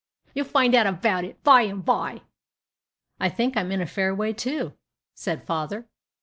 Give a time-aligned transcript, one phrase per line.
[0.33, 2.23] You'll find out about it by and by."
[3.19, 4.73] "I think I'm in a fair way to,"
[5.13, 5.85] said the father.